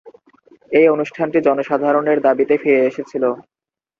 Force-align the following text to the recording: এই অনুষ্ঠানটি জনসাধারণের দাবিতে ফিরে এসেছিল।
এই 0.71 0.87
অনুষ্ঠানটি 0.87 1.39
জনসাধারণের 1.47 2.17
দাবিতে 2.27 2.55
ফিরে 2.57 2.81
এসেছিল। 2.85 3.23